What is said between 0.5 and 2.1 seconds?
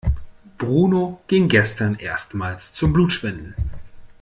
Bruno ging gestern